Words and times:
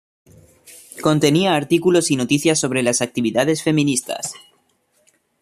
Contenía 1.03 1.53
artículos 1.53 2.09
y 2.09 2.15
noticias 2.15 2.57
sobre 2.57 2.81
las 2.81 3.03
actividades 3.03 3.61
feministas. 3.61 4.33